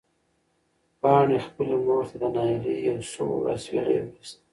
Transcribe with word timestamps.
پاڼې 1.01 1.37
خپلې 1.47 1.75
مور 1.83 2.03
ته 2.09 2.15
د 2.21 2.23
ناهیلۍ 2.35 2.75
یو 2.87 2.97
سوړ 3.11 3.41
اسوېلی 3.53 3.97
وویست. 4.01 4.37